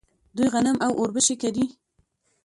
[0.35, 1.65] دوی غنم او وربشې کري.